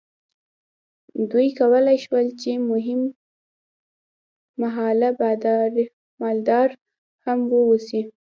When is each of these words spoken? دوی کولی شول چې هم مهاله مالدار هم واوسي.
دوی 1.31 1.49
کولی 1.59 1.97
شول 2.05 2.25
چې 2.41 2.49
هم 2.87 2.99
مهاله 4.61 5.09
مالدار 6.21 6.69
هم 7.25 7.39
واوسي. 7.51 8.01